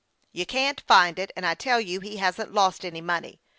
"You 0.31 0.47
can't 0.47 0.81
find 0.87 1.19
it, 1.19 1.29
and 1.35 1.45
I 1.45 1.53
tell 1.53 1.79
you 1.79 1.99
he 1.99 2.17
hasn't 2.17 2.55
lost 2.55 2.83
any 2.83 3.01
money. 3.01 3.39